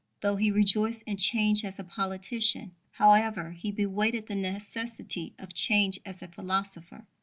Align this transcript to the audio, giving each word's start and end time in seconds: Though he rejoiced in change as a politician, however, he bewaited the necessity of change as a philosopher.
Though 0.21 0.37
he 0.37 0.49
rejoiced 0.49 1.03
in 1.03 1.17
change 1.17 1.63
as 1.63 1.77
a 1.77 1.83
politician, 1.83 2.71
however, 2.93 3.51
he 3.51 3.71
bewaited 3.71 4.25
the 4.25 4.33
necessity 4.33 5.35
of 5.37 5.53
change 5.53 5.99
as 6.07 6.23
a 6.23 6.27
philosopher. 6.27 7.05